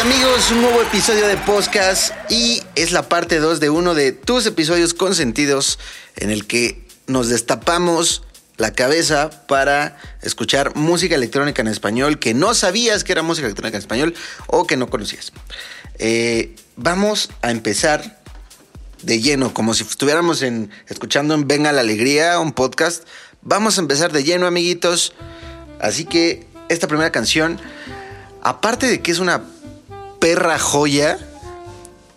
Amigos, 0.00 0.50
un 0.50 0.62
nuevo 0.62 0.80
episodio 0.80 1.28
de 1.28 1.36
podcast 1.36 2.14
y 2.30 2.62
es 2.74 2.90
la 2.90 3.10
parte 3.10 3.38
2 3.38 3.60
de 3.60 3.68
uno 3.68 3.92
de 3.92 4.12
tus 4.12 4.46
episodios 4.46 4.94
consentidos 4.94 5.78
en 6.16 6.30
el 6.30 6.46
que 6.46 6.82
nos 7.06 7.28
destapamos 7.28 8.22
la 8.56 8.72
cabeza 8.72 9.28
para 9.46 9.98
escuchar 10.22 10.74
música 10.74 11.16
electrónica 11.16 11.60
en 11.60 11.68
español 11.68 12.18
que 12.18 12.32
no 12.32 12.54
sabías 12.54 13.04
que 13.04 13.12
era 13.12 13.22
música 13.22 13.46
electrónica 13.46 13.76
en 13.76 13.82
español 13.82 14.14
o 14.46 14.66
que 14.66 14.78
no 14.78 14.88
conocías. 14.88 15.32
Eh, 15.98 16.56
vamos 16.76 17.28
a 17.42 17.50
empezar 17.50 18.22
de 19.02 19.20
lleno, 19.20 19.52
como 19.52 19.74
si 19.74 19.82
estuviéramos 19.82 20.40
en, 20.40 20.70
escuchando 20.88 21.34
en 21.34 21.46
Venga 21.46 21.72
la 21.72 21.82
Alegría, 21.82 22.40
un 22.40 22.52
podcast. 22.52 23.04
Vamos 23.42 23.76
a 23.76 23.82
empezar 23.82 24.12
de 24.12 24.24
lleno, 24.24 24.46
amiguitos. 24.46 25.12
Así 25.78 26.06
que 26.06 26.46
esta 26.70 26.88
primera 26.88 27.12
canción, 27.12 27.60
aparte 28.42 28.86
de 28.86 29.02
que 29.02 29.10
es 29.10 29.18
una 29.18 29.42
perra 30.20 30.58
joya, 30.58 31.18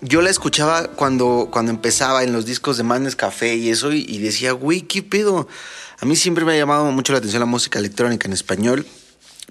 yo 0.02 0.22
la 0.22 0.30
escuchaba 0.30 0.88
cuando, 0.90 1.48
cuando 1.52 1.72
empezaba 1.72 2.24
en 2.24 2.34
los 2.34 2.46
discos 2.46 2.78
de 2.78 2.84
Madness 2.84 3.16
Café 3.16 3.56
y 3.56 3.70
eso, 3.70 3.92
y, 3.94 4.18
decía, 4.20 4.52
güey, 4.52 4.82
¿qué 4.82 5.02
pedo? 5.02 5.48
A 6.00 6.06
mí 6.06 6.16
siempre 6.16 6.44
me 6.44 6.54
ha 6.54 6.58
llamado 6.58 6.86
mucho 6.92 7.14
la 7.14 7.20
atención 7.20 7.40
la 7.40 7.46
música 7.46 7.80
electrónica 7.80 8.28
en 8.28 8.34
español. 8.34 8.86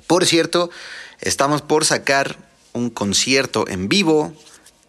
Por 0.07 0.27
cierto, 0.27 0.71
estamos 1.21 1.63
por 1.63 1.85
sacar 1.87 2.37
un 2.75 2.91
concierto 2.91 3.67
en 3.69 3.89
vivo 3.89 4.35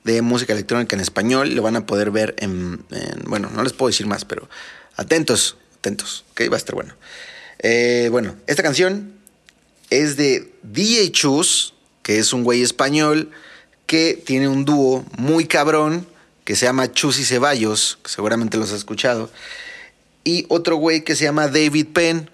de 0.04 0.22
música 0.22 0.52
electrónica 0.52 0.96
en 0.98 1.02
español. 1.02 1.56
Lo 1.56 1.62
van 1.62 1.78
a 1.78 1.86
poder 1.86 2.12
ver 2.12 2.36
en, 2.40 2.84
en- 2.92 3.24
bueno, 3.28 3.50
no 3.54 3.64
les 3.64 3.72
puedo 3.72 3.90
decir 3.90 4.06
más, 4.08 4.26
pero 4.26 4.50
atentos, 4.98 5.56
atentos, 5.78 6.26
ok, 6.32 6.42
va 6.52 6.56
a 6.56 6.58
estar 6.58 6.76
bueno. 6.76 6.96
Eh, 7.60 8.10
bueno, 8.12 8.36
esta 8.48 8.64
canción 8.64 9.14
es 9.90 10.18
de 10.18 10.54
DJ 10.64 11.12
Chus, 11.14 11.74
que 12.02 12.20
es 12.20 12.34
un 12.34 12.44
güey 12.44 12.62
español 12.62 13.32
que 13.86 14.22
tiene 14.26 14.48
un 14.48 14.66
dúo 14.66 15.06
muy 15.18 15.46
cabrón 15.46 16.08
que 16.44 16.56
se 16.56 16.66
llama 16.66 16.92
Chus 16.92 17.20
y 17.20 17.26
Ceballos, 17.26 18.00
seguramente 18.06 18.58
los 18.58 18.70
has 18.72 18.80
escuchado, 18.80 19.30
y 20.24 20.46
otro 20.50 20.76
güey 20.76 21.04
que 21.04 21.16
se 21.16 21.26
llama 21.26 21.48
David 21.48 21.88
Penn, 21.94 22.30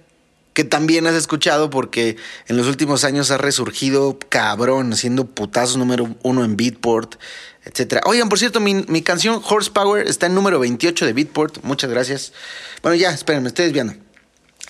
que 0.54 0.64
también 0.64 1.08
has 1.08 1.16
escuchado 1.16 1.70
porque 1.70 2.18
en 2.48 2.58
los 2.58 2.68
últimos 2.68 3.04
años 3.04 3.32
ha 3.32 3.38
resurgido 3.38 4.18
cabrón, 4.30 4.92
haciendo 4.94 5.26
putazos 5.26 5.78
número 5.78 6.16
uno 6.24 6.44
en 6.44 6.58
Beatport, 6.58 7.16
etcétera. 7.64 8.02
Oigan, 8.06 8.30
por 8.30 8.40
cierto, 8.40 8.60
mi, 8.60 8.74
mi 8.74 9.02
canción 9.02 9.42
Horsepower 9.48 10.08
está 10.08 10.26
en 10.26 10.36
número 10.36 10.60
28 10.60 11.06
de 11.06 11.14
Beatport, 11.14 11.64
muchas 11.64 11.90
gracias. 11.90 12.34
Bueno, 12.82 12.96
ya, 12.96 13.12
esperen, 13.12 13.44
me 13.44 13.50
estoy 13.50 13.66
desviando. 13.66 13.94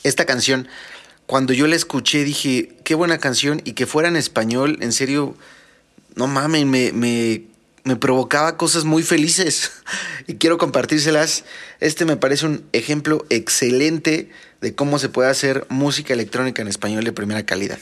Esta 0.04 0.26
canción, 0.26 0.68
cuando 1.26 1.54
yo 1.54 1.66
la 1.68 1.76
escuché, 1.76 2.24
dije, 2.24 2.78
qué 2.84 2.96
buena 2.96 3.18
canción 3.18 3.62
y 3.64 3.74
que 3.74 3.86
fuera 3.86 4.10
en 4.10 4.16
español, 4.16 4.78
en 4.82 4.92
serio, 4.92 5.36
no 6.16 6.28
mames, 6.28 6.66
me, 6.66 6.92
me, 6.92 7.96
provocaba 7.96 8.56
cosas 8.58 8.84
muy 8.84 9.04
felices 9.04 9.72
y 10.28 10.36
quiero 10.36 10.58
compartírselas. 10.58 11.44
Este 11.80 12.06
me 12.06 12.18
parece 12.18 12.46
un 12.46 12.66
ejemplo 12.72 13.26
excelente 13.30 14.30
de 14.62 14.76
cómo 14.76 15.00
se 15.00 15.10
puede 15.10 15.30
hacer 15.30 15.66
música 15.70 16.14
electrónica 16.14 16.62
en 16.62 16.68
español 16.68 17.04
de 17.04 17.12
primera 17.12 17.46
calidad. 17.46 17.80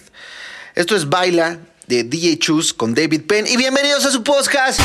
Esto 0.76 0.96
es 0.96 1.10
Baila 1.10 1.60
de 1.88 2.04
DJ 2.04 2.38
Chus 2.40 2.74
con 2.74 2.94
David 2.94 3.24
Penn 3.24 3.48
y 3.48 3.58
bienvenidos 3.58 4.06
a 4.06 4.12
su 4.12 4.24
podcast. 4.24 4.80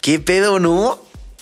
¿Qué 0.00 0.18
pedo, 0.18 0.58
no? 0.60 0.98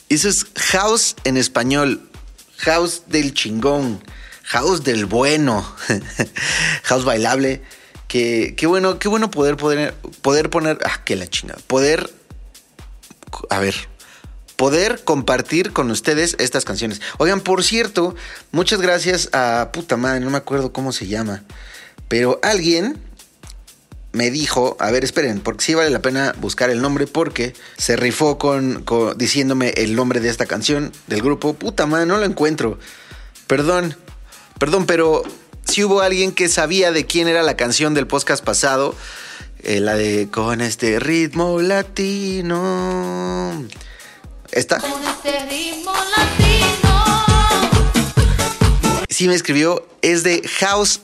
Eso 0.09 0.29
es 0.29 0.47
house 0.57 1.15
en 1.25 1.37
español. 1.37 2.09
House 2.57 3.03
del 3.07 3.33
chingón. 3.33 4.03
House 4.43 4.83
del 4.83 5.07
bueno. 5.07 5.65
house 6.83 7.05
bailable. 7.05 7.63
Que, 8.09 8.55
qué 8.57 8.67
bueno, 8.67 8.99
qué 8.99 9.09
bueno 9.09 9.31
poder, 9.31 9.57
poder, 9.57 9.95
poder 10.23 10.51
poner. 10.51 10.79
Ah, 10.85 11.05
que 11.05 11.15
la 11.15 11.29
chingada. 11.29 11.61
Poder. 11.69 12.11
A 13.49 13.61
ver. 13.61 13.77
Poder 14.57 15.05
compartir 15.05 15.73
con 15.73 15.89
ustedes 15.93 16.35
estas 16.41 16.65
canciones. 16.65 17.01
Oigan, 17.19 17.41
por 17.43 17.63
cierto, 17.63 18.17
muchas 18.51 18.81
gracias 18.81 19.29
a 19.33 19.71
puta 19.73 19.97
madre, 19.97 20.19
no 20.19 20.31
me 20.31 20.39
acuerdo 20.39 20.73
cómo 20.73 20.91
se 20.91 21.07
llama. 21.07 21.45
Pero 22.09 22.41
alguien 22.43 23.01
me 24.13 24.31
dijo, 24.31 24.77
a 24.81 24.91
ver, 24.91 25.05
esperen, 25.05 25.41
porque 25.41 25.65
sí 25.65 25.75
vale 25.75 25.91
la 25.91 26.01
pena 26.01 26.35
buscar 26.41 26.71
el 26.71 26.81
nombre 26.81 27.07
porque 27.07 27.53
se 27.77 27.97
rifó 27.97 28.39
con, 28.39 28.83
con- 28.85 29.17
diciéndome 29.19 29.71
el 29.77 29.95
nombre 29.95 30.21
de 30.21 30.31
esta 30.31 30.47
canción 30.47 30.93
del 31.07 31.21
grupo. 31.23 31.53
Puta 31.55 31.87
madre, 31.87 32.07
no 32.07 32.17
lo 32.19 32.25
encuentro. 32.25 32.79
Perdón, 33.47 33.97
perdón, 34.59 34.87
pero 34.87 35.23
si 35.67 35.85
hubo 35.85 36.01
alguien 36.01 36.33
que 36.33 36.49
sabía 36.49 36.91
de 36.93 37.05
quién 37.07 37.29
era 37.29 37.43
la 37.43 37.57
canción 37.57 37.93
del 37.95 38.07
podcast 38.07 38.43
pasado, 38.45 38.95
eh, 39.63 39.81
la 39.81 39.95
de 39.95 40.29
con 40.31 40.61
este 40.63 40.99
ritmo 41.01 41.61
latino. 41.61 43.67
Esta. 44.51 44.79
Con 44.79 44.91
este 45.05 45.45
ritmo 45.51 45.93
latino. 46.17 47.05
sí 49.11 49.29
me 49.29 49.35
escribió 49.35 49.87
es 50.01 50.23
de 50.23 50.41
House 50.61 51.01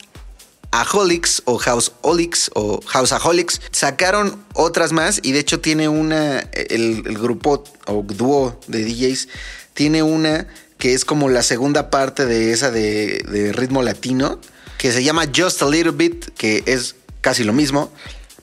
Aholics 0.75 1.43
o 1.44 1.56
House 1.59 1.93
Olix 2.03 2.50
o 2.55 2.81
House 2.87 3.12
Aholics. 3.12 3.61
Sacaron 3.71 4.44
otras 4.55 4.93
más 4.93 5.21
y 5.23 5.32
de 5.32 5.38
hecho 5.38 5.61
tiene 5.61 5.88
una, 5.88 6.41
el, 6.53 7.03
grupo 7.03 7.62
o 7.87 8.03
dúo 8.03 8.61
de 8.67 8.85
DJs 8.85 9.29
tiene 9.73 10.03
una 10.03 10.49
que 10.79 10.94
es 10.94 11.05
como 11.05 11.29
la 11.29 11.43
segunda 11.43 11.91
parte 11.91 12.26
de 12.26 12.53
esa 12.53 12.71
de, 12.71 13.25
de 13.29 13.53
ritmo 13.53 13.82
latino 13.82 14.41
que 14.76 14.93
se 14.93 15.05
llama 15.05 15.25
Just 15.35 15.62
a 15.62 15.69
Little 15.71 15.93
Bit, 15.93 16.35
que 16.37 16.65
es 16.67 16.97
casi 17.20 17.44
lo 17.44 17.53
mismo. 17.53 17.93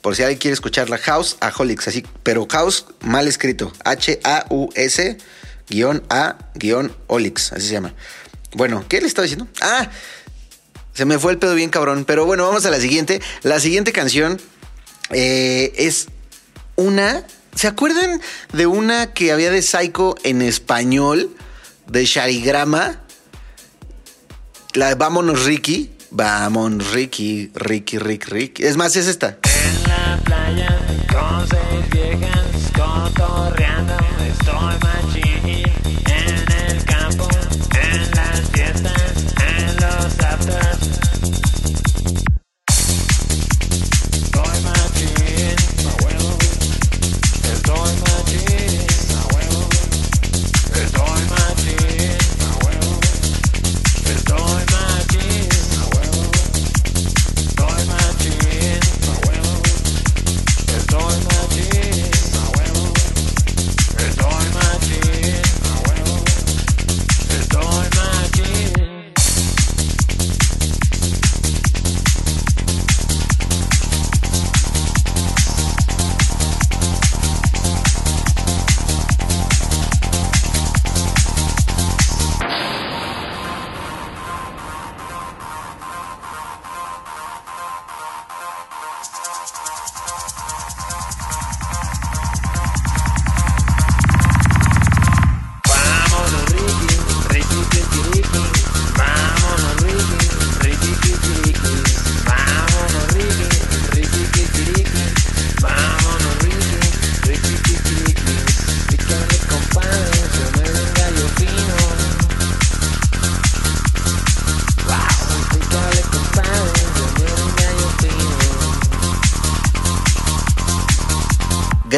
Por 0.01 0.15
si 0.15 0.23
alguien 0.23 0.39
quiere 0.39 0.53
escucharla, 0.53 0.97
House 0.97 1.37
Aholics, 1.41 1.87
así, 1.87 2.03
pero 2.23 2.47
House 2.49 2.85
mal 3.01 3.27
escrito, 3.27 3.71
H-A-U-S 3.83 5.17
guion 5.69 6.01
A 6.09 6.37
guion 6.55 6.95
Olix, 7.07 7.51
así 7.51 7.67
se 7.67 7.73
llama. 7.73 7.93
Bueno, 8.53 8.83
¿qué 8.89 8.99
le 8.99 9.07
estaba 9.07 9.23
diciendo? 9.23 9.47
Ah, 9.61 9.89
se 10.93 11.05
me 11.05 11.19
fue 11.19 11.31
el 11.31 11.37
pedo 11.37 11.55
bien 11.55 11.69
cabrón. 11.69 12.05
Pero 12.05 12.25
bueno, 12.25 12.45
vamos 12.45 12.65
a 12.65 12.69
la 12.69 12.79
siguiente. 12.79 13.21
La 13.43 13.59
siguiente 13.59 13.91
canción 13.91 14.39
eh, 15.09 15.73
es 15.75 16.07
una. 16.75 17.25
¿Se 17.55 17.67
acuerdan 17.67 18.21
de 18.53 18.65
una 18.65 19.13
que 19.13 19.31
había 19.31 19.51
de 19.51 19.61
Psycho 19.61 20.15
en 20.23 20.41
español? 20.41 21.35
De 21.87 22.05
Sharigrama. 22.05 23.01
La 24.73 24.89
de 24.89 24.95
Vámonos 24.95 25.45
Ricky. 25.45 25.91
Vámonos 26.11 26.91
Ricky, 26.91 27.51
Ricky, 27.55 27.97
Ricky, 27.97 28.29
Ricky. 28.29 28.63
Es 28.63 28.75
más, 28.75 28.95
es 28.97 29.07
esta. 29.07 29.37
En 29.43 29.83
la 29.83 30.19
playa 30.25 30.77
con 31.09 31.47
viejas 31.89 32.71
cotorreando 32.75 33.93
estoy 34.27 34.75
machín 34.83 35.00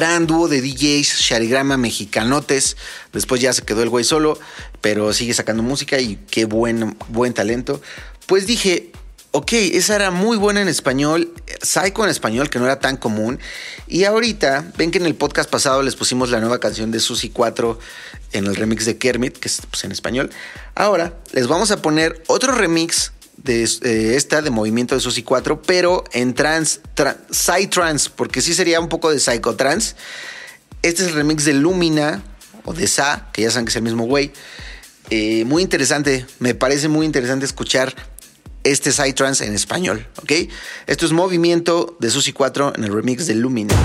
gran 0.03 0.27
dúo 0.27 0.49
de 0.49 0.59
DJs, 0.59 1.21
Sharigrama 1.21 1.77
Mexicanotes. 1.77 2.75
Después 3.13 3.39
ya 3.39 3.53
se 3.53 3.61
quedó 3.61 3.83
el 3.83 3.89
güey 3.89 4.03
solo, 4.03 4.37
pero 4.81 5.13
sigue 5.13 5.33
sacando 5.33 5.63
música 5.63 5.97
y 5.97 6.17
qué 6.29 6.43
buen, 6.43 6.97
buen 7.07 7.33
talento. 7.33 7.81
Pues 8.25 8.45
dije, 8.45 8.91
ok, 9.31 9.53
esa 9.53 9.95
era 9.95 10.11
muy 10.11 10.35
buena 10.35 10.61
en 10.61 10.67
español, 10.67 11.33
Psycho 11.61 12.03
en 12.03 12.09
español, 12.09 12.49
que 12.49 12.59
no 12.59 12.65
era 12.65 12.81
tan 12.81 12.97
común. 12.97 13.39
Y 13.87 14.03
ahorita, 14.03 14.73
ven 14.77 14.91
que 14.91 14.97
en 14.97 15.05
el 15.05 15.15
podcast 15.15 15.49
pasado 15.49 15.81
les 15.83 15.95
pusimos 15.95 16.29
la 16.31 16.41
nueva 16.41 16.59
canción 16.59 16.91
de 16.91 16.99
Susi 16.99 17.29
4 17.29 17.79
en 18.33 18.45
el 18.45 18.57
remix 18.57 18.85
de 18.85 18.97
Kermit, 18.97 19.37
que 19.37 19.47
es 19.47 19.61
pues, 19.71 19.85
en 19.85 19.93
español. 19.93 20.31
Ahora 20.75 21.17
les 21.31 21.47
vamos 21.47 21.71
a 21.71 21.81
poner 21.81 22.21
otro 22.27 22.51
remix 22.51 23.12
de 23.37 23.63
eh, 23.63 24.13
esta 24.15 24.41
de 24.41 24.49
movimiento 24.49 24.95
de 24.95 25.01
Susi 25.01 25.23
4, 25.23 25.61
pero 25.61 26.03
en 26.13 26.33
trans, 26.33 26.81
tra- 26.95 27.17
psytrance, 27.29 28.09
porque 28.15 28.41
sí 28.41 28.53
sería 28.53 28.79
un 28.79 28.89
poco 28.89 29.11
de 29.11 29.19
psychotrance. 29.19 29.95
Este 30.81 31.03
es 31.03 31.09
el 31.09 31.15
remix 31.15 31.45
de 31.45 31.53
Lumina 31.53 32.23
o 32.65 32.73
de 32.73 32.87
Sa, 32.87 33.29
que 33.33 33.41
ya 33.41 33.51
saben 33.51 33.65
que 33.65 33.69
es 33.71 33.75
el 33.75 33.83
mismo 33.83 34.05
güey. 34.05 34.31
Eh, 35.09 35.43
muy 35.45 35.61
interesante, 35.63 36.25
me 36.39 36.55
parece 36.55 36.87
muy 36.87 37.05
interesante 37.05 37.45
escuchar 37.45 37.93
este 38.63 38.91
psytrance 38.93 39.45
en 39.45 39.53
español, 39.53 40.07
¿ok? 40.21 40.31
Esto 40.87 41.05
es 41.05 41.11
movimiento 41.11 41.97
de 41.99 42.09
Susi 42.09 42.31
4 42.31 42.73
en 42.77 42.83
el 42.85 42.93
remix 42.93 43.27
de 43.27 43.35
Lumina. 43.35 43.75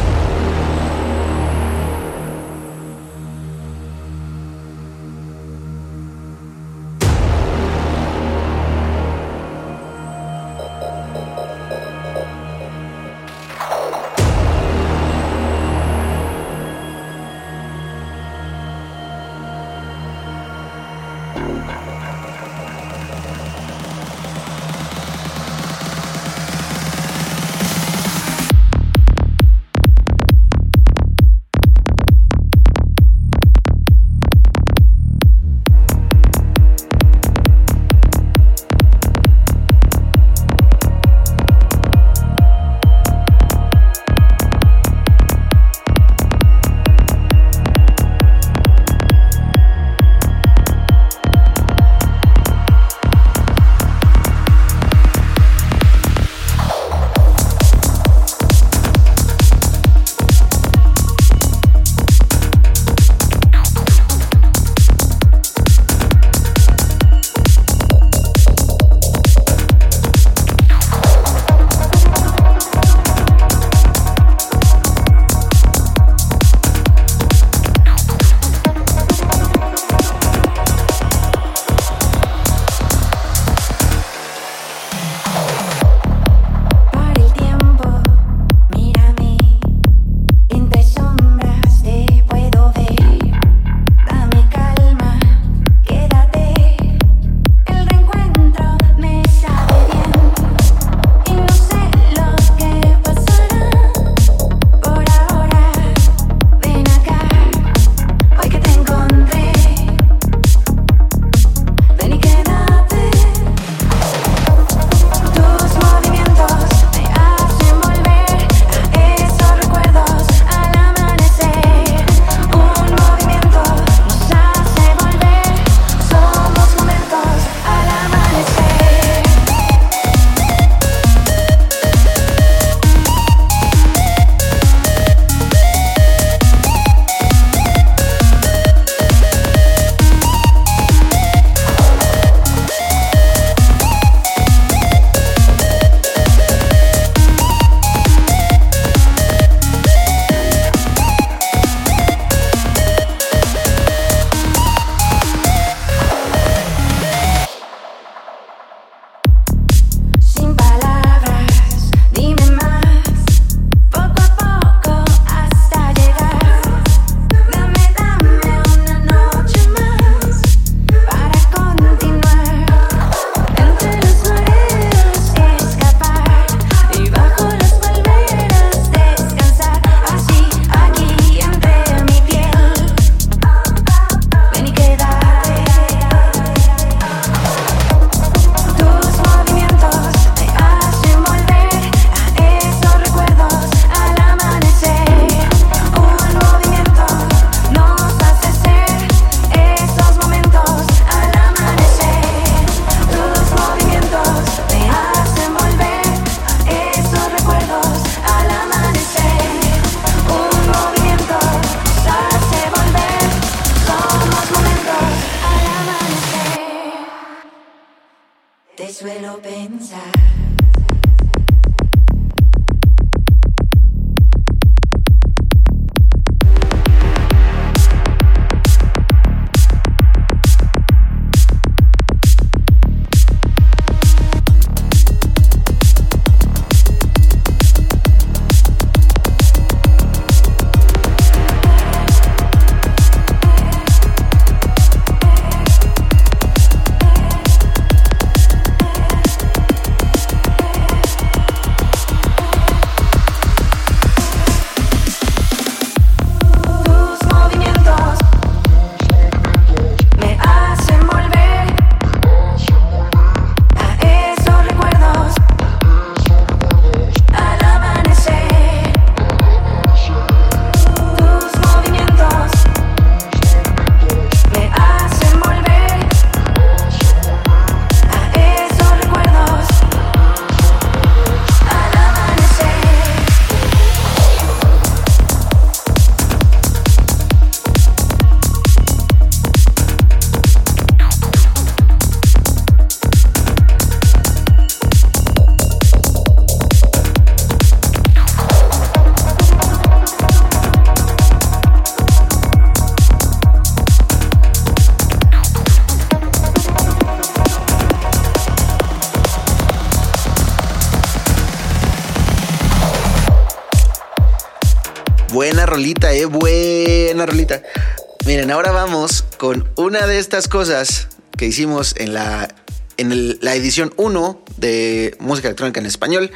Una 319.98 320.06
de 320.06 320.20
estas 320.20 320.46
cosas 320.46 321.08
que 321.36 321.46
hicimos 321.46 321.92
en 321.96 322.14
la, 322.14 322.54
en 322.98 323.36
la 323.40 323.56
edición 323.56 323.92
1 323.96 324.44
de 324.56 325.16
música 325.18 325.48
electrónica 325.48 325.80
en 325.80 325.86
español. 325.86 326.30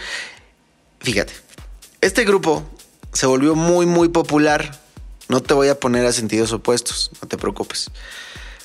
Fíjate, 0.99 1.33
este 2.01 2.25
grupo 2.25 2.65
se 3.13 3.27
volvió 3.27 3.55
muy, 3.55 3.87
muy 3.87 4.09
popular. 4.09 4.81
No 5.29 5.45
te 5.45 5.55
voy 5.55 5.69
a 5.69 5.79
poner 5.79 6.05
a 6.07 6.13
sentidos 6.13 6.53
opuestos, 6.53 7.13
no 7.23 7.29
te 7.29 7.37
preocupes. 7.37 7.93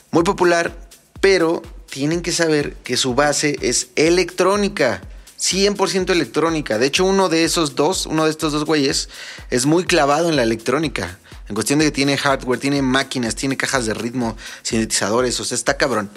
Muy 0.10 0.24
popular, 0.24 0.76
pero 1.22 1.62
tienen 1.92 2.24
que 2.24 2.32
saber 2.32 2.74
que 2.78 2.98
su 2.98 3.14
base 3.14 3.56
es 3.62 3.90
electrónica. 3.96 5.04
100% 5.40 6.10
electrónica. 6.10 6.80
De 6.80 6.88
hecho, 6.88 7.06
uno 7.06 7.30
de 7.30 7.44
esos 7.44 7.76
dos, 7.76 8.08
uno 8.08 8.26
de 8.26 8.32
estos 8.32 8.52
dos 8.52 8.66
güeyes, 8.66 9.10
es 9.52 9.68
muy 9.68 9.84
clavado 9.84 10.28
en 10.30 10.38
la 10.38 10.42
electrónica. 10.42 11.20
En 11.50 11.56
cuestión 11.56 11.80
de 11.80 11.86
que 11.86 11.92
tiene 11.92 12.18
hardware, 12.18 12.60
tiene 12.60 12.82
máquinas, 12.82 13.36
tiene 13.36 13.56
cajas 13.56 13.86
de 13.86 13.94
ritmo, 13.94 14.36
sintetizadores, 14.64 15.40
o 15.40 15.46
sea, 15.46 15.56
está 15.56 15.78
cabrón. 15.78 16.10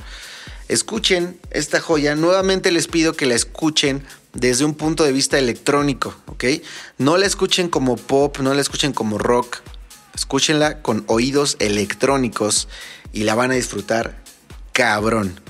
Escuchen 0.69 1.39
esta 1.51 1.81
joya. 1.81 2.15
Nuevamente 2.15 2.71
les 2.71 2.87
pido 2.87 3.15
que 3.15 3.27
la 3.27 3.35
escuchen 3.35 4.05
desde 4.33 4.65
un 4.65 4.75
punto 4.75 5.05
de 5.05 5.13
vista 5.13 5.39
electrónico, 5.39 6.15
¿ok? 6.27 6.45
No 6.99 7.17
la 7.17 7.27
escuchen 7.27 7.69
como 7.69 7.97
pop, 7.97 8.39
no 8.39 8.55
la 8.55 8.61
escuchen 8.61 8.93
como 8.93 9.19
rock. 9.19 9.59
Escúchenla 10.15 10.83
con 10.83 11.05
oídos 11.07 11.57
electrónicos 11.61 12.69
y 13.13 13.25
la 13.25 13.35
van 13.35 13.53
a 13.53 13.55
disfrutar 13.55 14.23
cabrón. 14.73 15.41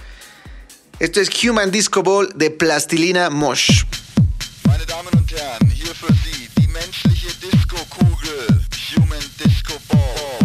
Esto 0.99 1.21
es 1.21 1.31
Human 1.45 1.71
Disco 1.71 2.03
Ball 2.03 2.31
de 2.35 2.51
Plastilina 2.51 3.31
Mosh. 3.31 3.85
Human 8.91 9.23
Disco 9.39 9.79
Ball. 9.89 10.40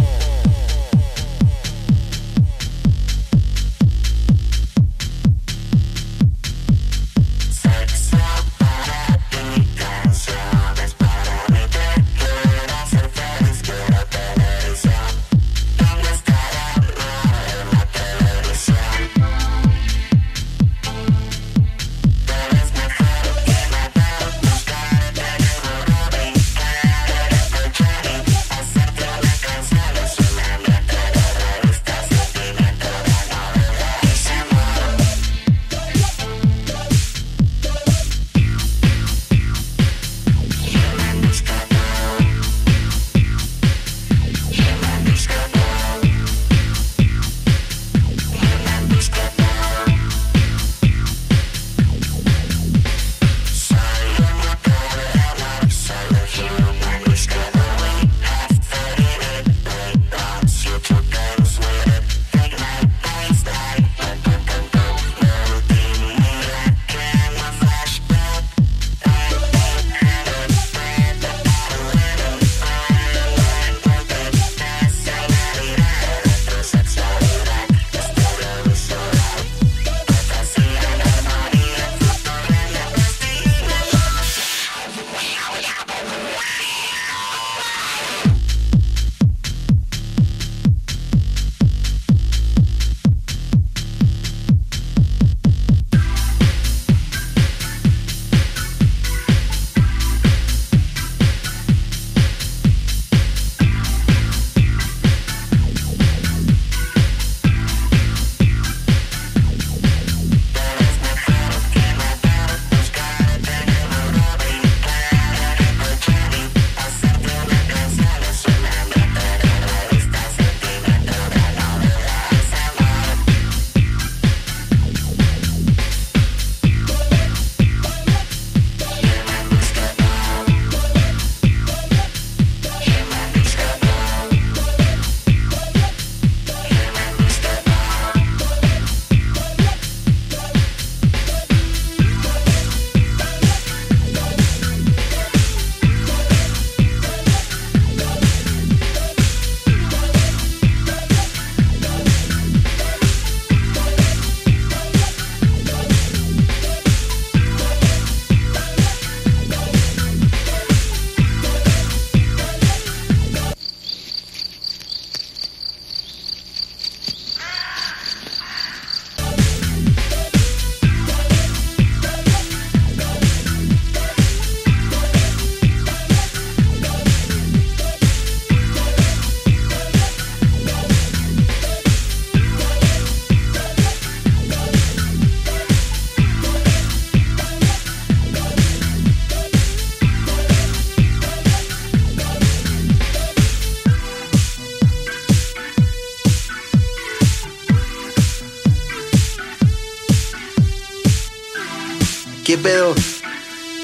¿Qué 202.56 202.62
pedo? 202.62 202.94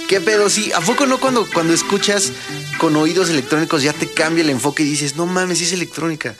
¿Qué 0.08 0.20
pedo? 0.22 0.48
Sí, 0.48 0.72
¿a 0.72 0.80
poco 0.80 1.04
no 1.04 1.20
cuando, 1.20 1.46
cuando 1.52 1.74
escuchas 1.74 2.32
con 2.78 2.96
oídos 2.96 3.28
electrónicos 3.28 3.82
ya 3.82 3.92
te 3.92 4.11
cambia 4.11 4.42
el 4.42 4.48
enfoque 4.48 4.82
y 4.82 4.87
dices, 4.87 5.14
no 5.14 5.26
mames, 5.26 5.61
es 5.61 5.74
electrónica? 5.74 6.35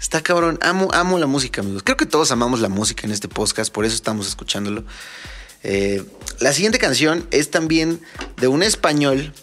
Está 0.00 0.22
cabrón. 0.22 0.58
Amo, 0.62 0.88
amo 0.94 1.18
la 1.18 1.26
música, 1.26 1.60
amigos. 1.60 1.82
Creo 1.82 1.98
que 1.98 2.06
todos 2.06 2.30
amamos 2.30 2.60
la 2.60 2.70
música 2.70 3.06
en 3.06 3.12
este 3.12 3.28
podcast, 3.28 3.70
por 3.70 3.84
eso 3.84 3.94
estamos 3.94 4.26
escuchándolo. 4.26 4.82
Eh, 5.62 6.02
la 6.40 6.54
siguiente 6.54 6.78
canción 6.78 7.28
es 7.30 7.50
también 7.50 8.00
de 8.38 8.48
un 8.48 8.62
español. 8.62 9.34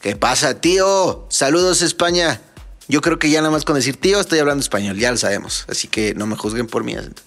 ¿Qué 0.00 0.14
pasa, 0.14 0.60
tío? 0.60 1.26
Saludos, 1.28 1.82
España. 1.82 2.40
Yo 2.86 3.00
creo 3.00 3.18
que 3.18 3.30
ya 3.30 3.40
nada 3.40 3.50
más 3.50 3.64
con 3.64 3.74
decir 3.74 3.96
tío 3.96 4.20
estoy 4.20 4.38
hablando 4.38 4.62
español, 4.62 4.96
ya 4.96 5.10
lo 5.10 5.16
sabemos. 5.16 5.64
Así 5.68 5.88
que 5.88 6.14
no 6.14 6.28
me 6.28 6.36
juzguen 6.36 6.68
por 6.68 6.84
mi 6.84 6.94
acento. 6.94 7.22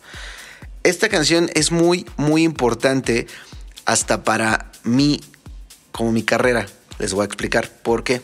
Esta 0.84 1.10
canción 1.10 1.50
es 1.54 1.72
muy, 1.74 2.06
muy 2.16 2.44
importante 2.44 3.28
hasta 3.86 4.24
para 4.24 4.72
mí, 4.84 5.22
como 5.92 6.12
mi 6.12 6.24
carrera. 6.24 6.68
Les 7.00 7.14
voy 7.14 7.24
a 7.24 7.26
explicar 7.26 7.70
por 7.70 8.04
qué. 8.04 8.22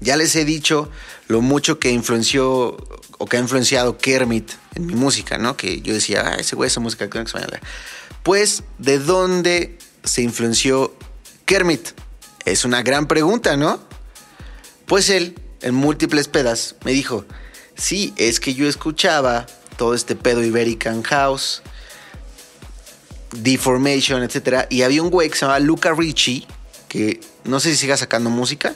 Ya 0.00 0.16
les 0.16 0.34
he 0.36 0.44
dicho 0.44 0.90
lo 1.28 1.42
mucho 1.42 1.78
que 1.78 1.90
influenció 1.90 2.76
o 3.18 3.26
que 3.26 3.36
ha 3.36 3.40
influenciado 3.40 3.98
Kermit 3.98 4.52
en 4.74 4.86
mi 4.86 4.94
música, 4.94 5.36
¿no? 5.36 5.56
Que 5.56 5.82
yo 5.82 5.92
decía, 5.92 6.24
ah, 6.26 6.36
ese 6.36 6.56
güey, 6.56 6.68
esa 6.68 6.80
música 6.80 7.08
que 7.10 7.20
española. 7.20 7.60
Pues, 8.22 8.64
¿de 8.78 8.98
dónde 8.98 9.78
se 10.04 10.22
influenció 10.22 10.94
Kermit? 11.44 11.88
Es 12.46 12.64
una 12.64 12.82
gran 12.82 13.06
pregunta, 13.06 13.56
¿no? 13.56 13.80
Pues 14.86 15.10
él, 15.10 15.38
en 15.60 15.74
múltiples 15.74 16.28
pedas, 16.28 16.76
me 16.84 16.92
dijo, 16.92 17.26
sí, 17.76 18.14
es 18.16 18.40
que 18.40 18.54
yo 18.54 18.66
escuchaba 18.66 19.46
todo 19.76 19.94
este 19.94 20.16
pedo 20.16 20.42
Iberican 20.42 21.02
House, 21.02 21.62
Deformation, 23.32 24.22
etc. 24.22 24.66
Y 24.70 24.82
había 24.82 25.02
un 25.02 25.10
güey 25.10 25.28
que 25.28 25.36
se 25.36 25.42
llamaba 25.42 25.60
Luca 25.60 25.92
Ricci, 25.92 26.46
que 26.88 27.20
no 27.44 27.60
sé 27.60 27.70
si 27.70 27.76
siga 27.76 27.96
sacando 27.96 28.30
música, 28.30 28.74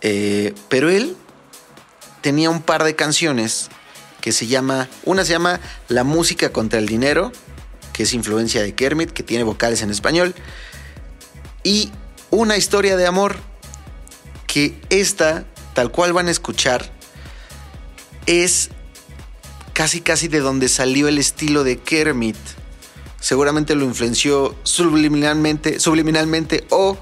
eh, 0.00 0.54
pero 0.68 0.90
él 0.90 1.16
tenía 2.20 2.50
un 2.50 2.62
par 2.62 2.84
de 2.84 2.94
canciones 2.94 3.68
que 4.20 4.32
se 4.32 4.46
llama, 4.46 4.88
una 5.04 5.24
se 5.24 5.32
llama 5.32 5.60
La 5.88 6.04
música 6.04 6.50
contra 6.50 6.78
el 6.78 6.86
dinero, 6.86 7.32
que 7.92 8.04
es 8.04 8.14
influencia 8.14 8.62
de 8.62 8.74
Kermit, 8.74 9.10
que 9.10 9.22
tiene 9.22 9.44
vocales 9.44 9.82
en 9.82 9.90
español, 9.90 10.34
y 11.62 11.90
una 12.30 12.56
historia 12.56 12.96
de 12.96 13.06
amor, 13.06 13.36
que 14.46 14.80
esta, 14.88 15.44
tal 15.74 15.90
cual 15.90 16.12
van 16.12 16.28
a 16.28 16.30
escuchar, 16.30 16.90
es 18.26 18.70
casi 19.74 20.00
casi 20.00 20.28
de 20.28 20.40
donde 20.40 20.68
salió 20.68 21.08
el 21.08 21.18
estilo 21.18 21.64
de 21.64 21.78
Kermit. 21.78 22.36
Seguramente 23.24 23.74
lo 23.74 23.86
influenció 23.86 24.54
subliminalmente, 24.64 25.80
subliminalmente 25.80 26.66
o 26.68 26.98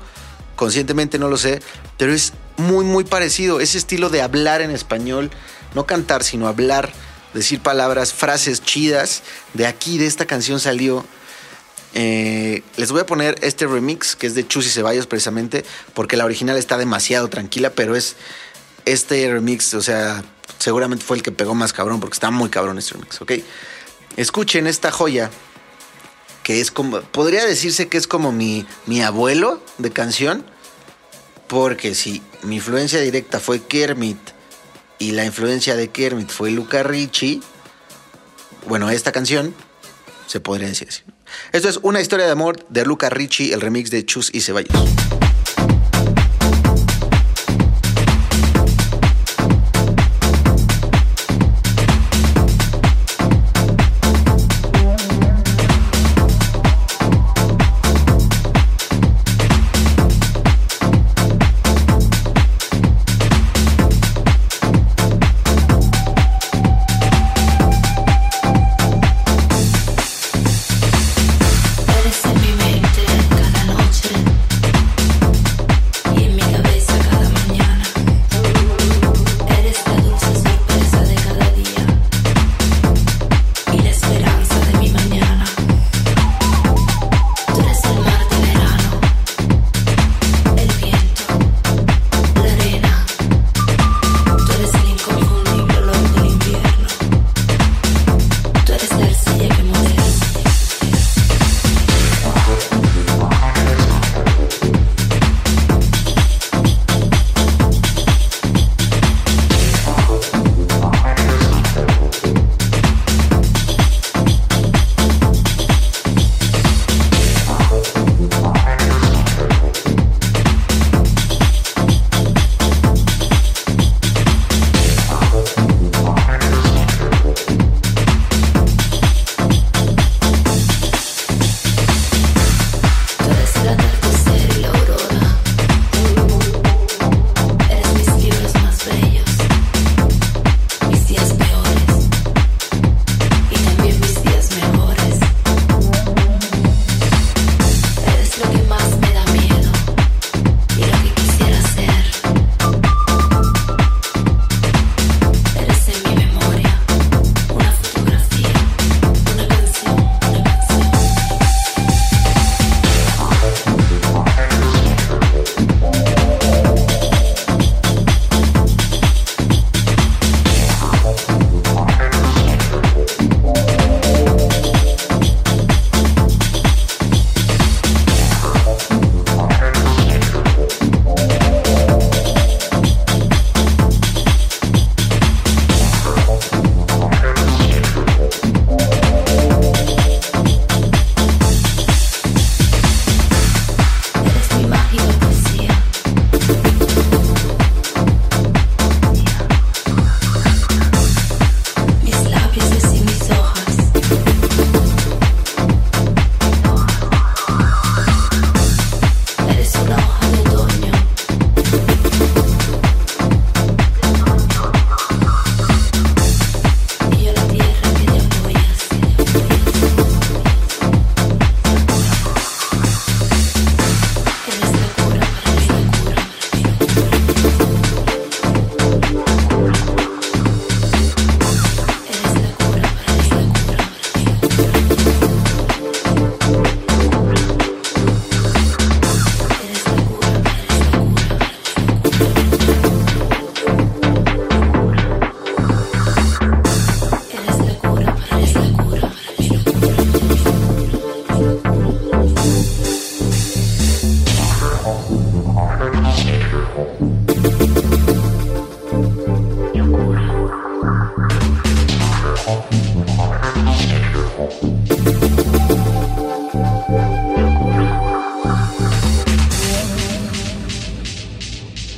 conscientemente, 0.54 1.18
no 1.18 1.26
lo 1.26 1.36
sé, 1.36 1.60
pero 1.98 2.14
es 2.14 2.32
muy 2.56 2.84
muy 2.84 3.02
parecido. 3.02 3.58
Ese 3.58 3.76
estilo 3.76 4.08
de 4.08 4.22
hablar 4.22 4.60
en 4.60 4.70
español, 4.70 5.32
no 5.74 5.84
cantar, 5.84 6.22
sino 6.22 6.46
hablar, 6.46 6.92
decir 7.34 7.58
palabras, 7.58 8.12
frases 8.12 8.62
chidas. 8.62 9.24
De 9.54 9.66
aquí, 9.66 9.98
de 9.98 10.06
esta 10.06 10.24
canción 10.24 10.60
salió. 10.60 11.04
Eh, 11.92 12.62
les 12.76 12.92
voy 12.92 13.00
a 13.00 13.06
poner 13.06 13.36
este 13.42 13.66
remix 13.66 14.14
que 14.14 14.28
es 14.28 14.36
de 14.36 14.46
Chus 14.46 14.66
y 14.66 14.70
Ceballos 14.70 15.08
precisamente, 15.08 15.64
porque 15.92 16.16
la 16.16 16.24
original 16.24 16.56
está 16.56 16.78
demasiado 16.78 17.30
tranquila, 17.30 17.70
pero 17.70 17.96
es 17.96 18.14
este 18.84 19.28
remix, 19.28 19.74
o 19.74 19.82
sea, 19.82 20.22
seguramente 20.60 21.04
fue 21.04 21.16
el 21.16 21.24
que 21.24 21.32
pegó 21.32 21.56
más 21.56 21.72
cabrón, 21.72 21.98
porque 21.98 22.14
está 22.14 22.30
muy 22.30 22.48
cabrón 22.48 22.78
este 22.78 22.94
remix, 22.94 23.20
¿ok? 23.20 23.32
Escuchen 24.16 24.68
esta 24.68 24.92
joya, 24.92 25.28
que 26.42 26.60
es 26.60 26.70
como, 26.70 27.00
podría 27.00 27.44
decirse 27.44 27.88
que 27.88 27.98
es 27.98 28.06
como 28.06 28.32
mi, 28.32 28.66
mi 28.86 29.02
abuelo 29.02 29.62
de 29.78 29.90
canción, 29.90 30.44
porque 31.46 31.94
si 31.94 32.22
mi 32.42 32.56
influencia 32.56 33.00
directa 33.00 33.40
fue 33.40 33.62
Kermit 33.62 34.18
y 34.98 35.12
la 35.12 35.24
influencia 35.24 35.76
de 35.76 35.88
Kermit 35.88 36.30
fue 36.30 36.50
Luca 36.50 36.82
Ricci, 36.82 37.42
bueno, 38.66 38.90
esta 38.90 39.12
canción 39.12 39.54
se 40.26 40.40
podría 40.40 40.68
decir 40.68 40.88
así. 40.88 41.02
Esto 41.52 41.68
es 41.68 41.78
una 41.82 42.00
historia 42.00 42.26
de 42.26 42.32
amor 42.32 42.64
de 42.68 42.84
Luca 42.84 43.10
Ricci, 43.10 43.52
el 43.52 43.60
remix 43.60 43.90
de 43.90 44.04
Chus 44.04 44.30
y 44.32 44.40
Ceballos. 44.40 45.21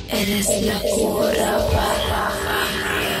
Eres 0.09 0.47
locura 0.61 1.57
para 1.71 2.29
No 3.09 3.14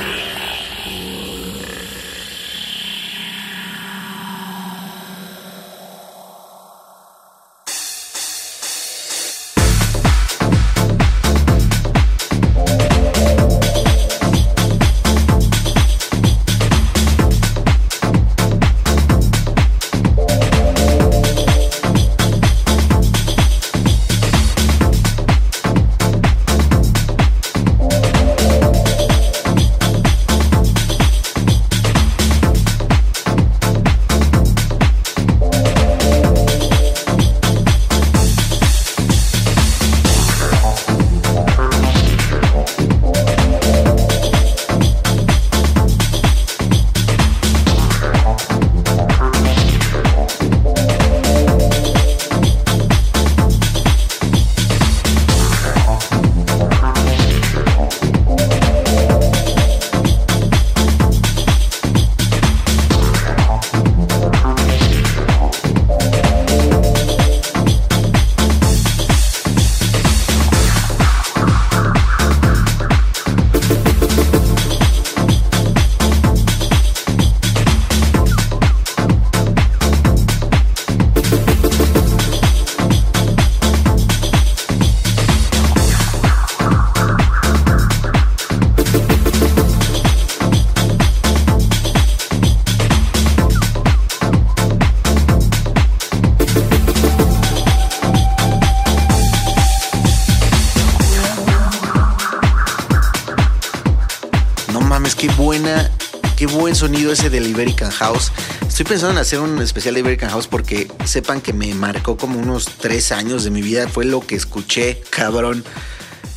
sonido 106.85 107.13
ese 107.13 107.31
del 107.31 107.47
Iberican 107.47 107.89
House. 107.89 108.31
Estoy 108.67 108.85
pensando 108.85 109.13
en 109.13 109.17
hacer 109.17 109.39
un 109.39 109.59
especial 109.59 109.95
de 109.95 110.01
Iberican 110.01 110.29
House 110.29 110.45
porque 110.45 110.87
sepan 111.03 111.41
que 111.41 111.51
me 111.51 111.73
marcó 111.73 112.15
como 112.15 112.37
unos 112.37 112.77
tres 112.77 113.11
años 113.11 113.43
de 113.43 113.49
mi 113.49 113.63
vida. 113.63 113.87
Fue 113.87 114.05
lo 114.05 114.19
que 114.19 114.35
escuché, 114.35 115.01
cabrón. 115.09 115.65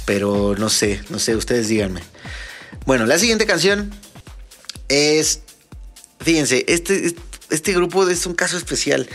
Pero 0.07 0.55
no 0.57 0.71
sé, 0.71 1.03
no 1.11 1.19
sé, 1.19 1.37
ustedes 1.37 1.69
díganme. 1.69 2.01
Bueno, 2.87 3.05
la 3.05 3.19
siguiente 3.19 3.45
canción 3.45 3.91
es. 4.89 5.41
Fíjense, 6.21 6.65
este, 6.67 7.15
este 7.51 7.75
grupo 7.75 8.09
es 8.09 8.25
un 8.25 8.33
caso 8.33 8.57
especial. 8.57 9.07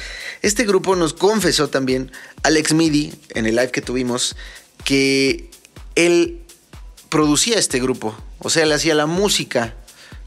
Este 0.43 0.65
grupo 0.65 0.95
nos 0.95 1.15
confesó 1.15 1.67
también, 1.67 2.11
Alex 2.43 2.73
Midi, 2.73 3.11
en 3.29 3.47
el 3.47 3.55
live 3.55 3.71
que 3.71 3.81
tuvimos, 3.81 4.35
que 4.83 5.49
él 5.95 6.43
producía 7.09 7.57
este 7.57 7.79
grupo. 7.79 8.15
O 8.37 8.51
sea, 8.51 8.61
él 8.61 8.71
hacía 8.71 8.93
la 8.93 9.07
música, 9.07 9.73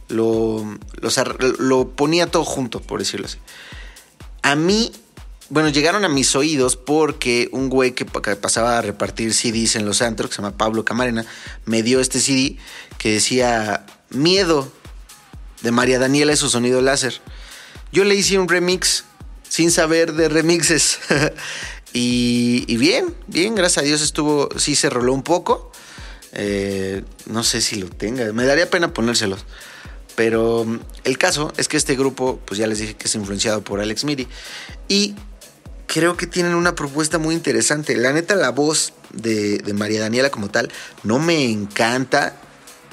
lo, 0.08 0.64
lo 1.58 1.88
ponía 1.90 2.26
todo 2.26 2.44
junto, 2.44 2.80
por 2.80 2.98
decirlo 3.00 3.26
así. 3.26 3.38
A 4.42 4.54
mí, 4.54 4.92
bueno, 5.48 5.68
llegaron 5.68 6.04
a 6.04 6.08
mis 6.08 6.34
oídos 6.36 6.76
porque 6.76 7.48
un 7.52 7.68
güey 7.68 7.92
que, 7.92 8.04
pa- 8.04 8.22
que 8.22 8.36
pasaba 8.36 8.78
a 8.78 8.82
repartir 8.82 9.34
CDs 9.34 9.76
en 9.76 9.84
los 9.86 10.02
antros, 10.02 10.30
que 10.30 10.36
se 10.36 10.42
llama 10.42 10.56
Pablo 10.56 10.84
Camarena, 10.84 11.24
me 11.64 11.82
dio 11.82 12.00
este 12.00 12.20
CD 12.20 12.56
que 12.98 13.12
decía 13.12 13.84
Miedo 14.10 14.70
de 15.62 15.70
María 15.72 15.98
Daniela 15.98 16.32
y 16.32 16.36
su 16.36 16.48
sonido 16.48 16.80
láser. 16.82 17.20
Yo 17.92 18.04
le 18.04 18.14
hice 18.14 18.38
un 18.38 18.48
remix 18.48 19.04
sin 19.48 19.70
saber 19.70 20.12
de 20.12 20.28
remixes. 20.28 20.98
y, 21.92 22.64
y 22.68 22.76
bien, 22.76 23.14
bien, 23.26 23.54
gracias 23.54 23.82
a 23.82 23.86
Dios 23.86 24.02
estuvo, 24.02 24.48
sí 24.56 24.76
se 24.76 24.90
roló 24.90 25.12
un 25.12 25.22
poco. 25.22 25.72
Eh, 26.32 27.02
no 27.26 27.42
sé 27.42 27.60
si 27.62 27.76
lo 27.76 27.88
tenga, 27.88 28.30
me 28.32 28.44
daría 28.44 28.68
pena 28.68 28.92
ponérselos. 28.92 29.44
Pero 30.16 30.64
mm, 30.64 30.80
el 31.04 31.18
caso 31.18 31.52
es 31.56 31.68
que 31.68 31.76
este 31.76 31.94
grupo, 31.94 32.40
pues 32.44 32.58
ya 32.58 32.66
les 32.66 32.78
dije 32.78 32.94
que 32.94 33.06
es 33.06 33.14
influenciado 33.14 33.62
por 33.62 33.80
Alex 33.80 34.04
Miri. 34.04 34.26
Y 34.88 35.14
creo 35.86 36.16
que 36.16 36.26
tienen 36.26 36.54
una 36.54 36.74
propuesta 36.74 37.18
muy 37.18 37.34
interesante. 37.34 37.96
La 37.96 38.12
neta, 38.12 38.34
la 38.34 38.50
voz 38.50 38.92
de, 39.12 39.58
de 39.58 39.72
María 39.74 40.00
Daniela 40.00 40.30
como 40.30 40.48
tal 40.48 40.72
no 41.04 41.20
me 41.20 41.44
encanta. 41.44 42.36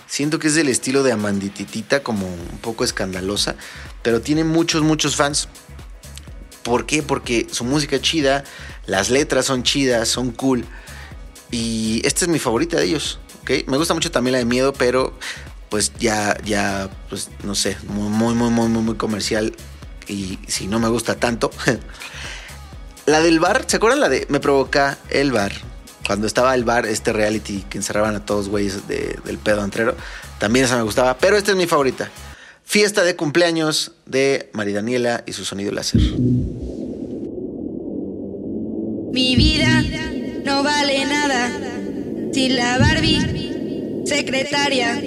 Siento 0.05 0.37
que 0.37 0.47
es 0.47 0.55
del 0.55 0.69
estilo 0.69 1.01
de 1.01 1.11
Amandititita, 1.11 2.03
como 2.03 2.27
un 2.27 2.59
poco 2.61 2.83
escandalosa. 2.83 3.55
Pero 4.03 4.21
tiene 4.21 4.43
muchos, 4.43 4.83
muchos 4.83 5.15
fans. 5.15 5.47
¿Por 6.61 6.85
qué? 6.85 7.01
Porque 7.01 7.47
su 7.51 7.65
música 7.65 7.95
es 7.95 8.01
chida, 8.03 8.43
las 8.85 9.09
letras 9.09 9.45
son 9.45 9.63
chidas, 9.63 10.07
son 10.07 10.31
cool. 10.31 10.65
Y 11.51 12.01
esta 12.05 12.25
es 12.25 12.29
mi 12.29 12.39
favorita 12.39 12.77
de 12.77 12.85
ellos. 12.85 13.19
¿ok? 13.41 13.67
Me 13.67 13.77
gusta 13.77 13.93
mucho 13.93 14.11
también 14.11 14.33
la 14.33 14.39
de 14.39 14.45
miedo, 14.45 14.73
pero 14.73 15.17
pues 15.73 15.91
ya, 15.97 16.37
ya, 16.45 16.87
pues 17.09 17.29
no 17.43 17.55
sé, 17.55 17.75
muy, 17.87 18.07
muy, 18.07 18.35
muy, 18.35 18.51
muy, 18.51 18.69
muy, 18.69 18.93
comercial. 18.93 19.55
Y 20.07 20.37
si 20.45 20.67
no 20.67 20.79
me 20.79 20.87
gusta 20.87 21.15
tanto. 21.15 21.49
la 23.07 23.21
del 23.21 23.39
bar, 23.39 23.63
¿se 23.65 23.77
acuerdan 23.77 23.99
la 23.99 24.07
de 24.07 24.27
Me 24.29 24.39
provoca 24.39 24.99
el 25.09 25.31
bar? 25.31 25.51
Cuando 26.05 26.27
estaba 26.27 26.53
el 26.53 26.63
bar, 26.63 26.85
este 26.85 27.11
reality 27.11 27.63
que 27.71 27.79
encerraban 27.79 28.15
a 28.15 28.23
todos 28.23 28.49
güeyes 28.49 28.87
de- 28.87 29.17
del 29.25 29.39
pedo 29.39 29.63
antrero. 29.63 29.95
También 30.37 30.65
esa 30.65 30.77
me 30.77 30.83
gustaba, 30.83 31.17
pero 31.17 31.37
esta 31.37 31.49
es 31.49 31.57
mi 31.57 31.65
favorita. 31.65 32.11
Fiesta 32.63 33.03
de 33.03 33.15
cumpleaños 33.15 33.93
de 34.05 34.51
María 34.53 34.75
Daniela 34.75 35.23
y 35.25 35.33
su 35.33 35.43
sonido 35.43 35.71
láser. 35.71 36.01
Mi 39.11 39.35
vida 39.35 39.83
no 40.45 40.61
vale 40.61 41.03
nada 41.05 41.51
sin 42.31 42.57
la 42.57 42.77
Barbie 42.77 44.03
secretaria. 44.05 45.01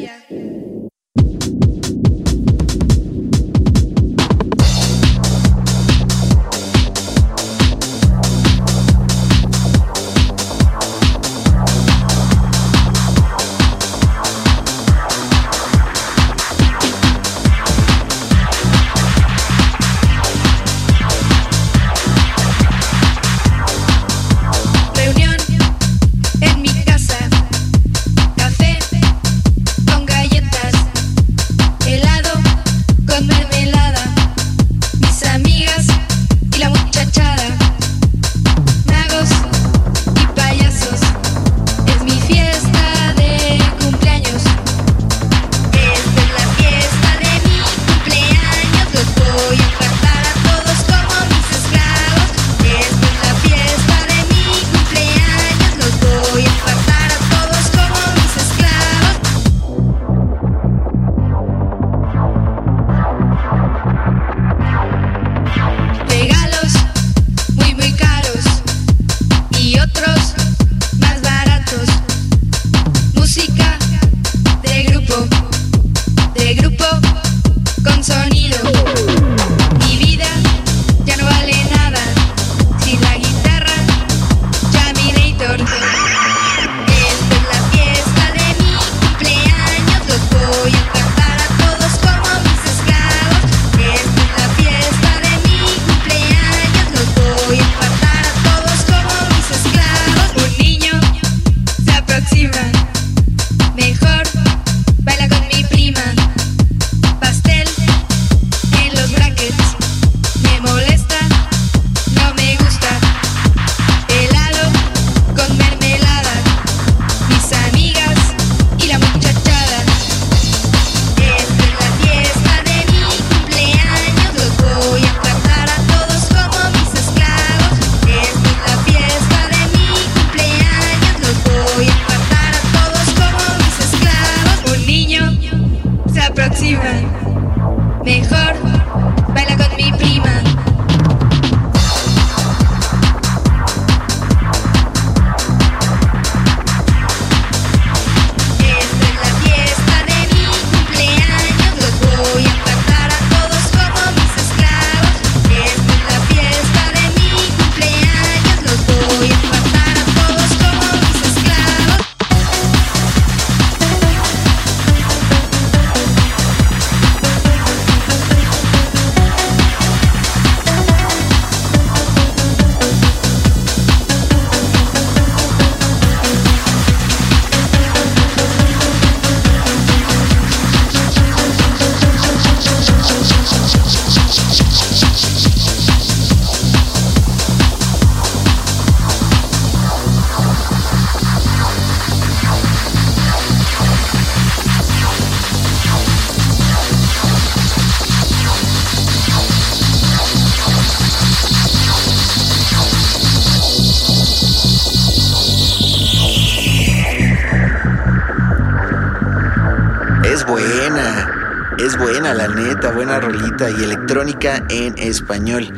En 214.45 214.99
español. 214.99 215.73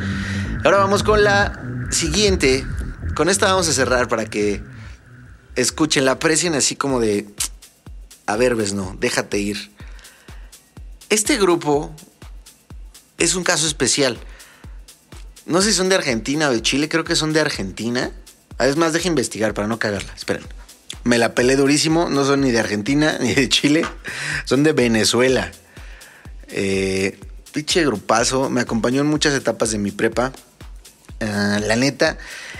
Ahora 0.63 0.77
vamos 0.77 1.03
con 1.03 1.23
la 1.23 1.87
siguiente. 1.91 2.65
Con 3.15 3.29
esta 3.29 3.47
vamos 3.47 3.67
a 3.69 3.73
cerrar 3.73 4.07
para 4.07 4.25
que 4.25 4.61
escuchen, 5.55 6.05
la 6.05 6.11
aprecien 6.11 6.55
así 6.55 6.75
como 6.75 6.99
de. 6.99 7.27
A 8.25 8.35
ver, 8.35 8.55
ves, 8.55 8.73
no, 8.73 8.95
déjate 8.99 9.39
ir. 9.39 9.71
Este 11.09 11.37
grupo 11.37 11.95
es 13.17 13.35
un 13.35 13.43
caso 13.43 13.65
especial. 13.65 14.17
No 15.45 15.61
sé 15.61 15.71
si 15.71 15.77
son 15.77 15.89
de 15.89 15.95
Argentina 15.95 16.49
o 16.49 16.51
de 16.51 16.61
Chile, 16.61 16.89
creo 16.89 17.03
que 17.03 17.15
son 17.15 17.33
de 17.33 17.39
Argentina. 17.39 18.11
Es 18.59 18.75
más, 18.75 18.93
deja 18.93 19.07
investigar 19.07 19.53
para 19.53 19.67
no 19.67 19.79
cagarla. 19.79 20.13
Esperen. 20.15 20.43
Me 21.05 21.17
la 21.17 21.33
pelé 21.33 21.55
durísimo, 21.55 22.09
no 22.09 22.25
son 22.25 22.41
ni 22.41 22.51
de 22.51 22.59
Argentina 22.59 23.17
ni 23.21 23.33
de 23.33 23.49
Chile, 23.49 23.85
son 24.45 24.63
de 24.63 24.73
Venezuela. 24.73 25.51
Eh, 26.49 27.17
pinche 27.51 27.85
grupazo, 27.85 28.49
me 28.49 28.61
acompañó 28.61 29.01
en 29.01 29.07
muchas 29.07 29.33
etapas 29.33 29.71
de 29.71 29.77
mi 29.77 29.91
prepa. 29.91 30.31
Ah, 31.21 31.59
la 31.65 31.75
neta, 31.75 32.17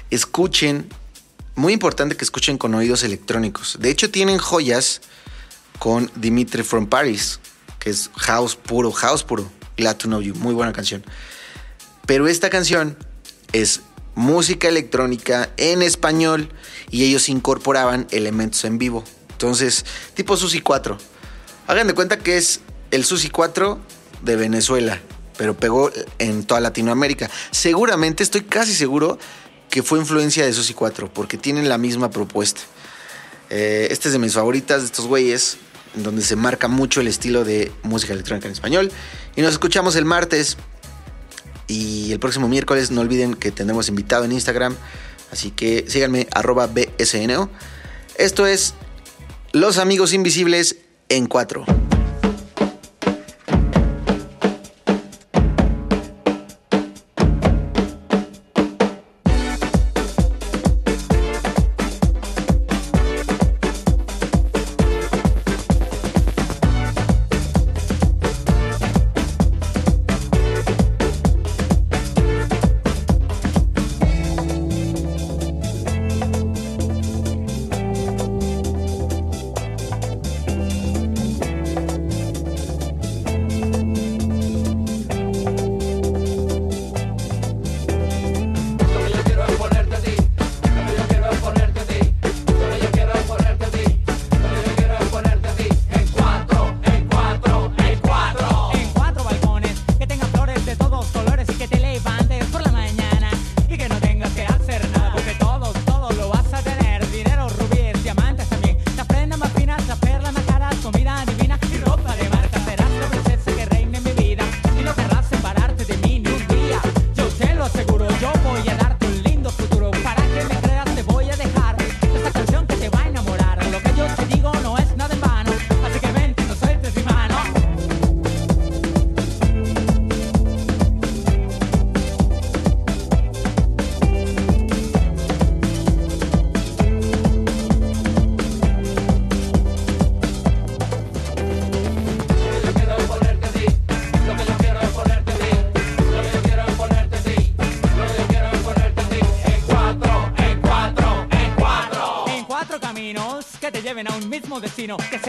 escuchen, 0.10 0.90
muy 1.56 1.74
importante 1.74 2.16
que 2.16 2.26
escuchen 2.26 2.58
con 2.58 2.74
oídos 2.76 3.04
electrónicos. 3.04 3.78
De 3.80 3.90
hecho, 3.90 4.12
tienen 4.12 4.38
joyas 4.38 5.02
con 5.78 6.12
Dimitri 6.16 6.64
from 6.64 6.88
Paris, 6.88 7.40
que 7.80 7.90
es 7.90 8.12
house 8.18 8.56
puro, 8.56 8.92
house 8.92 9.24
puro. 9.24 9.50
Glad 9.78 9.98
to 9.98 10.08
Know 10.08 10.22
You, 10.22 10.36
muy 10.36 10.54
buena 10.54 10.74
canción. 10.74 11.04
Pero 12.06 12.28
esta 12.28 12.50
canción 12.50 12.98
es 13.54 13.82
música 14.16 14.68
electrónica 14.68 15.50
en 15.58 15.82
español 15.82 16.50
y 16.90 17.06
ellos 17.06 17.30
incorporaban 17.30 18.08
elementos 18.12 18.66
en 18.66 18.78
vivo. 18.78 19.04
Entonces, 19.32 19.86
tipo 20.16 20.36
Susi 20.36 20.60
4. 20.60 20.98
Hagan 21.68 21.88
de 21.88 21.94
cuenta 21.94 22.20
que 22.20 22.38
es 22.38 22.60
el 22.92 23.06
Susi 23.06 23.30
4 23.30 23.80
de 24.22 24.36
Venezuela, 24.36 25.00
pero 25.38 25.56
pegó 25.56 25.92
en 26.18 26.44
toda 26.44 26.60
Latinoamérica. 26.60 27.30
Seguramente, 27.52 28.24
estoy 28.24 28.42
casi 28.42 28.74
seguro 28.74 29.18
que 29.70 29.84
fue 29.84 30.00
influencia 30.00 30.46
de 30.46 30.54
Susi 30.54 30.74
4, 30.74 31.14
porque 31.14 31.38
tienen 31.38 31.70
la 31.70 31.78
misma 31.78 32.10
propuesta. 32.10 32.62
Eh, 33.50 33.88
este 33.92 34.10
es 34.10 34.14
de 34.14 34.20
mis 34.20 34.34
favoritas 34.34 34.82
de 34.82 34.86
estos 34.86 35.08
güeyes, 35.08 35.58
donde 35.96 36.22
se 36.22 36.36
marca 36.36 36.68
mucho 36.68 37.02
el 37.02 37.08
estilo 37.08 37.44
de 37.44 37.72
música 37.84 38.14
electrónica 38.14 38.48
en 38.48 38.54
español. 38.54 38.92
Y 39.36 39.42
nos 39.42 39.52
escuchamos 39.52 39.96
el 39.96 40.06
martes 40.06 40.58
y 41.68 42.12
el 42.12 42.20
próximo 42.20 42.48
miércoles. 42.48 42.92
No 42.92 43.02
olviden 43.02 43.36
que 43.36 43.52
tendremos 43.52 43.90
invitado 43.90 44.26
en 44.26 44.32
Instagram. 44.32 44.76
Así 45.32 45.52
que 45.52 45.86
síganme 45.88 46.28
arroba 46.34 46.68
BSNO. 46.68 47.50
Esto 48.18 48.46
es 48.46 48.74
Los 49.54 49.78
Amigos 49.78 50.14
Invisibles 50.14 50.78
en 51.08 51.28
4. 51.28 51.79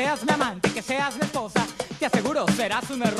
Seas 0.01 0.24
mi 0.24 0.32
amante, 0.32 0.70
que 0.72 0.80
seas 0.80 1.14
mi 1.16 1.22
esposa. 1.22 1.66
Te 1.98 2.07
aseguro 2.07 2.46
serás 2.57 2.88
una 2.88 3.05
rosa 3.11 3.19